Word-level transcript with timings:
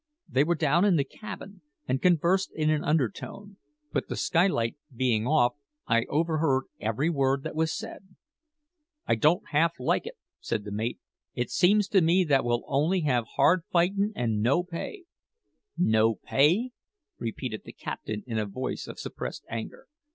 They 0.27 0.43
were 0.43 0.55
down 0.55 0.83
in 0.83 0.95
the 0.95 1.03
cabin, 1.03 1.61
and 1.87 2.01
conversed 2.01 2.51
in 2.55 2.71
an 2.71 2.83
undertone; 2.83 3.57
but 3.93 4.07
the 4.07 4.15
skylight 4.15 4.75
being 4.91 5.27
off; 5.27 5.53
I 5.85 6.05
overhead 6.05 6.63
every 6.79 7.11
word 7.11 7.43
that 7.43 7.53
was 7.53 7.71
said. 7.71 8.15
"I 9.05 9.13
don't 9.13 9.49
half 9.49 9.73
like 9.79 10.07
it," 10.07 10.17
said 10.39 10.63
the 10.63 10.71
mate. 10.71 10.97
"It 11.35 11.51
seems 11.51 11.87
to 11.89 12.01
me 12.01 12.23
that 12.23 12.43
we'll 12.43 12.63
only 12.65 13.01
have 13.01 13.25
hard 13.35 13.61
fightin' 13.71 14.11
and 14.15 14.41
no 14.41 14.63
pay." 14.63 15.03
"No 15.77 16.15
pay!" 16.15 16.71
repeated 17.19 17.61
the 17.63 17.71
captain 17.71 18.23
in 18.25 18.39
a 18.39 18.47
voice 18.47 18.87
of 18.87 18.97
suppressed 18.99 19.45
anger. 19.51 19.85